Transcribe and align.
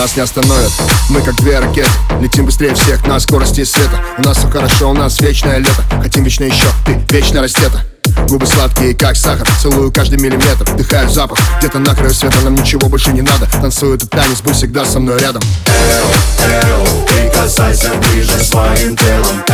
Нас 0.00 0.16
не 0.16 0.22
остановят, 0.22 0.72
мы 1.10 1.20
как 1.20 1.36
две 1.36 1.58
ракеты. 1.58 1.90
Летим 2.22 2.46
быстрее 2.46 2.74
всех 2.74 3.06
на 3.06 3.20
скорости 3.20 3.64
света. 3.64 4.00
У 4.16 4.22
нас 4.22 4.38
все 4.38 4.48
хорошо, 4.48 4.88
у 4.88 4.94
нас 4.94 5.20
вечное 5.20 5.58
лето. 5.58 5.84
Хотим 6.02 6.24
вечно 6.24 6.44
еще, 6.44 6.64
ты 6.86 6.98
вечно 7.10 7.42
растета. 7.42 7.84
Губы 8.26 8.46
сладкие, 8.46 8.94
как 8.94 9.14
сахар. 9.14 9.46
Целую 9.60 9.92
каждый 9.92 10.18
миллиметр, 10.18 10.64
вдыхаю 10.70 11.10
запах. 11.10 11.38
Где-то 11.58 11.80
на 11.80 11.94
краю 11.94 12.14
света 12.14 12.38
нам 12.42 12.54
ничего 12.54 12.88
больше 12.88 13.12
не 13.12 13.20
надо. 13.20 13.46
Танцую 13.60 13.96
этот 13.96 14.08
танец, 14.08 14.40
будь 14.40 14.56
всегда 14.56 14.86
со 14.86 15.00
мной 15.00 15.20
рядом. 15.20 15.42
Эо, 15.66 16.48
эо, 16.48 17.06
прикасайся 17.06 17.90
ближе 17.96 18.42
своим 18.42 18.96
телом 18.96 19.44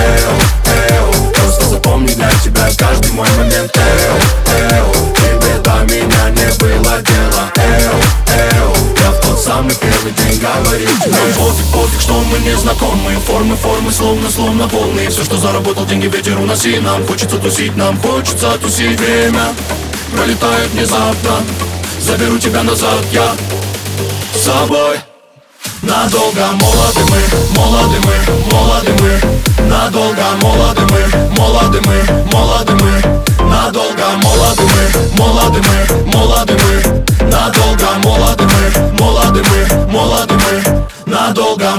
говорил 10.55 10.89
Нам 11.07 11.33
пофиг, 11.33 11.67
пофиг, 11.73 12.01
что 12.01 12.15
мы 12.15 12.39
не 12.39 12.57
знакомы. 12.57 13.13
Формы, 13.27 13.57
формы, 13.57 13.93
словно, 13.93 14.31
словно 14.31 14.69
полные. 14.69 15.11
Все, 15.11 15.25
что 15.25 15.37
заработал, 15.37 15.87
деньги 15.87 16.07
ветер 16.07 16.39
уноси. 16.39 16.79
Нам 16.79 17.07
хочется 17.07 17.39
тусить, 17.39 17.77
нам 17.77 18.01
хочется 18.01 18.51
тусить. 18.59 18.99
Время 18.99 19.55
пролетает 20.13 20.71
внезапно. 20.71 21.43
Заберу 22.01 22.39
тебя 22.39 22.63
назад, 22.63 23.05
я 23.13 23.35
с 24.35 24.45
собой. 24.45 24.99
Надолго 25.83 26.47
молоды 26.53 27.01
мы, 27.11 27.57
молоды 27.57 27.99
мы, 28.05 28.53
молоды 28.53 28.93
мы. 29.01 29.69
Надолго 29.69 30.23
молоды 30.43 30.46
mladoga 41.27 41.77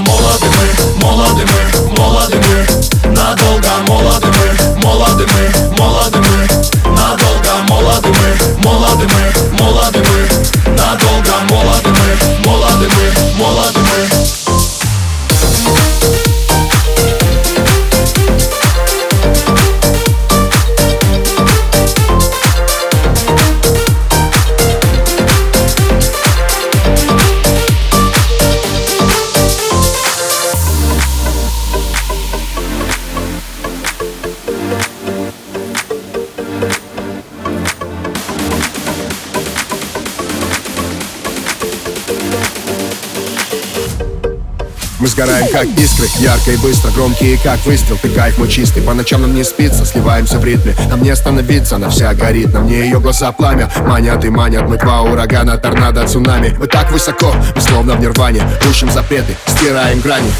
Мы 44.98 45.06
сгораем 45.08 45.48
как 45.52 45.66
искры, 45.66 46.06
ярко 46.18 46.52
и 46.52 46.56
быстро 46.56 46.90
Громкие 46.90 47.38
как 47.38 47.64
выстрел, 47.64 47.98
ты 48.00 48.08
кайф 48.08 48.38
мой 48.38 48.48
чистый 48.48 48.82
По 48.82 48.94
ночам 48.94 49.22
нам 49.22 49.34
не 49.34 49.44
спится, 49.44 49.84
сливаемся 49.84 50.38
в 50.38 50.44
ритме 50.44 50.74
Нам 50.88 51.02
не 51.02 51.10
остановиться, 51.10 51.76
она 51.76 51.88
вся 51.88 52.12
горит. 52.14 52.52
На 52.52 52.60
мне 52.60 52.80
ее 52.80 53.00
глаза 53.00 53.32
пламя, 53.32 53.70
манят 53.86 54.24
и 54.24 54.30
манят. 54.30 54.68
Мы 54.68 54.76
два 54.76 55.02
урагана, 55.02 55.56
торнадо, 55.58 56.06
цунами. 56.06 56.54
Мы 56.58 56.66
так 56.66 56.90
высоко, 56.92 57.34
мы 57.54 57.60
словно 57.60 57.94
в 57.94 58.00
нирване. 58.00 58.42
Рушим 58.64 58.90
запреты, 58.90 59.36
стираем 59.46 60.00
грани. 60.00 60.30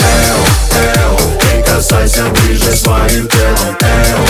Эо, 0.00 0.38
эо, 0.80 1.18
прикасайся 1.40 2.24
ближе 2.26 2.74
своим 2.76 3.28
телом. 3.28 3.76
Эо, 3.80 4.25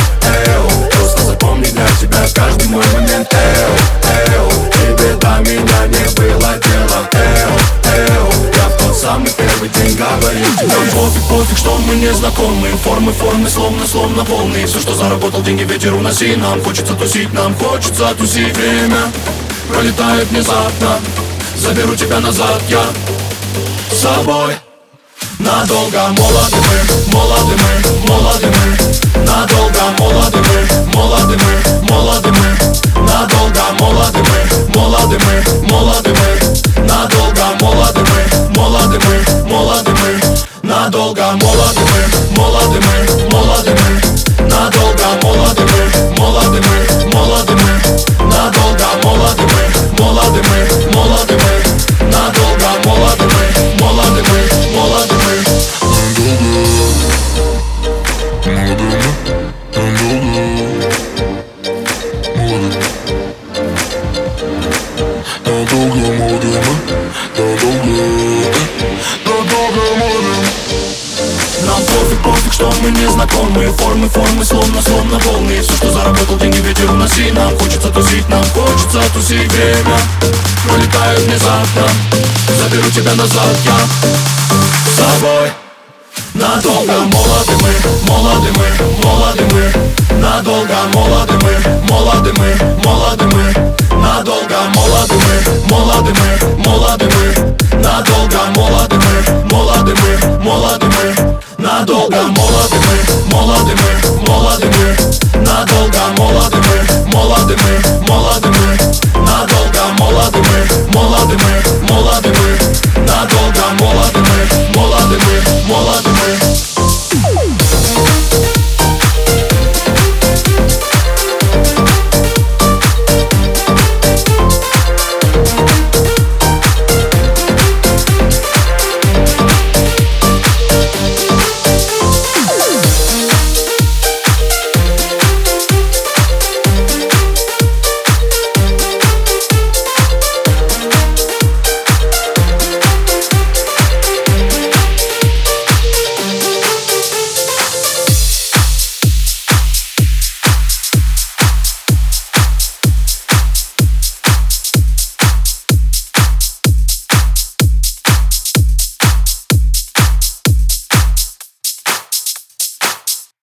день 10.33 10.43
говорил 10.43 10.69
Нам 10.69 10.89
пофиг, 10.91 11.23
пофиг, 11.29 11.59
что 11.59 11.79
мы 11.79 11.95
не 11.97 12.13
знакомы. 12.13 12.69
Формы, 12.83 13.13
формы, 13.13 13.49
словно, 13.49 13.87
словно 13.87 14.25
полные 14.25 14.67
Все, 14.67 14.81
что 14.81 14.95
заработал, 14.95 15.43
деньги 15.43 15.63
ветер 15.63 15.95
уноси. 15.95 16.37
Нам 16.37 16.63
хочется 16.63 16.95
тусить, 16.95 17.33
нам 17.33 17.55
хочется 17.55 18.15
тусить. 18.15 18.57
Время 18.57 19.13
пролетает 19.69 20.29
внезапно. 20.29 20.99
Заберу 21.57 21.95
тебя 21.95 22.21
назад, 22.21 22.63
я 22.69 22.85
с 23.91 24.01
собой. 24.01 24.55
Надолго 25.39 26.09
молоды 26.09 26.57
мы, 26.57 27.13
молоды 27.13 27.57
мы, 27.57 28.09
молоды 28.09 28.47
мы. 28.47 29.23
Надолго 29.25 29.81
молоды 29.99 30.39
мы, 30.39 30.95
молоды 30.95 31.37
мы, 31.37 31.89
молоды 31.91 32.33
мы 32.33 32.36
Надолго 65.45 66.13
молоды 66.13 66.47
мы, 66.47 66.77
надолго, 67.37 68.07
надолго 69.25 69.85
молоды 69.99 70.47
Нам 71.67 71.81
пофиг, 71.85 72.19
пофиг, 72.23 72.83
мы 72.83 72.91
не 72.91 73.07
Формы, 73.77 74.09
формы, 74.09 74.45
словно, 74.45 74.83
словно 74.83 75.19
волны. 75.19 75.61
Все, 75.61 75.73
что 75.77 75.91
заработал, 75.91 76.39
деньги 76.39 76.59
ветер 76.59 76.91
уноси 76.91 77.31
Нам 77.33 77.57
хочется 77.59 77.89
тусить, 77.91 78.29
нам 78.29 78.45
хочется 78.45 79.03
тусить 79.13 79.51
Время. 79.53 79.99
Пролетает 80.67 81.21
внезапно. 81.21 81.89
Заберу 82.59 82.91
тебя 82.91 83.15
назад, 83.15 83.57
я. 83.65 83.79
С 84.91 84.97
собой 84.97 85.51
Надолго 86.35 86.93
молоды 86.93 87.53
мы, 87.63 88.09
молоды 88.09 88.51
мы, 88.57 89.05
молоды 89.05 89.45
мы. 89.53 90.21
Надолго 90.21 90.75
молоды 90.93 91.35
мы, 91.43 91.89
молоды 91.89 92.33
мы, 92.37 92.55
молоды 92.85 93.25
мы. 93.25 93.55
Надолго 93.97 94.57
молоды 94.75 94.96
Optimize. 96.07 96.56